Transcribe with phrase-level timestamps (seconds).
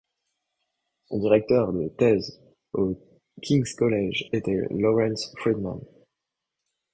[1.05, 2.41] Son directeur de thèse
[2.73, 2.99] au
[3.43, 5.79] King's College était Lawrence Freedman.